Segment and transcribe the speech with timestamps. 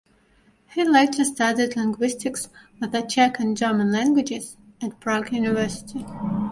[0.73, 2.49] He later studied linguistics
[2.81, 6.03] of the Czech and German languages at Prague University.